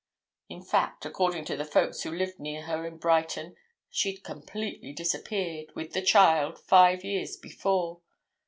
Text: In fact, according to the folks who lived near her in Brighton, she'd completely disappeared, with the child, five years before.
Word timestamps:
In 0.49 0.63
fact, 0.63 1.05
according 1.05 1.45
to 1.45 1.55
the 1.55 1.63
folks 1.63 2.01
who 2.01 2.09
lived 2.11 2.39
near 2.39 2.63
her 2.63 2.87
in 2.87 2.97
Brighton, 2.97 3.55
she'd 3.91 4.23
completely 4.23 4.93
disappeared, 4.93 5.67
with 5.75 5.93
the 5.93 6.01
child, 6.01 6.57
five 6.57 7.03
years 7.03 7.37
before. 7.37 8.01